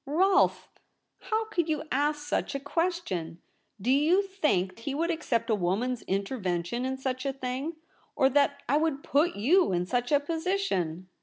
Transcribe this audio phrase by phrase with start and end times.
[0.07, 0.67] 'Rolfe!
[1.19, 3.39] How could you ask such a ques tion?
[3.79, 7.75] Do you think he would accept a woman's intervention in such a thing?
[8.15, 11.07] or that I would put you in such a position